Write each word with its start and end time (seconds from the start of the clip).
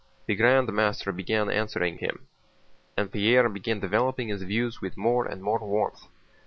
The 0.25 0.33
Grand 0.33 0.73
Master 0.73 1.11
began 1.11 1.51
answering 1.51 1.99
him, 1.99 2.27
and 2.97 3.11
Pierre 3.11 3.47
began 3.49 3.79
developing 3.79 4.29
his 4.29 4.41
views 4.41 4.81
with 4.81 4.97
more 4.97 5.27
and 5.27 5.43
more 5.43 5.59
warmth. 5.59 6.07